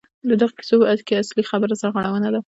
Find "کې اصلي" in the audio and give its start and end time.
1.07-1.43